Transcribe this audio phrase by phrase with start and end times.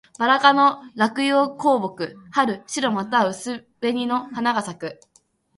[0.17, 2.15] ばら科の落葉高木。
[2.31, 4.99] 春、白または薄紅の花が咲く。